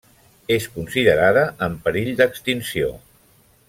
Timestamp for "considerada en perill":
0.77-2.13